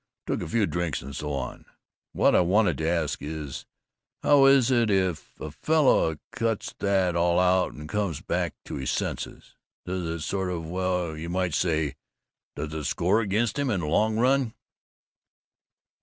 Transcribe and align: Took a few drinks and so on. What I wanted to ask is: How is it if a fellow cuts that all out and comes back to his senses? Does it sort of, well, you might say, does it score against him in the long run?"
Took 0.25 0.41
a 0.41 0.47
few 0.47 0.65
drinks 0.65 1.03
and 1.03 1.15
so 1.15 1.31
on. 1.33 1.63
What 2.13 2.35
I 2.35 2.41
wanted 2.41 2.79
to 2.79 2.89
ask 2.89 3.21
is: 3.21 3.67
How 4.23 4.45
is 4.45 4.71
it 4.71 4.89
if 4.89 5.39
a 5.39 5.51
fellow 5.51 6.17
cuts 6.31 6.73
that 6.79 7.15
all 7.15 7.39
out 7.39 7.73
and 7.73 7.87
comes 7.87 8.19
back 8.19 8.55
to 8.65 8.77
his 8.77 8.89
senses? 8.89 9.53
Does 9.85 10.05
it 10.09 10.21
sort 10.21 10.49
of, 10.49 10.67
well, 10.67 11.15
you 11.15 11.29
might 11.29 11.53
say, 11.53 11.97
does 12.55 12.73
it 12.73 12.83
score 12.85 13.21
against 13.21 13.59
him 13.59 13.69
in 13.69 13.81
the 13.81 13.85
long 13.85 14.17
run?" 14.17 14.55